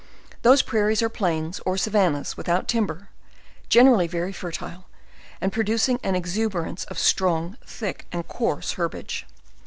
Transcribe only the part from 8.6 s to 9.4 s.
herbage.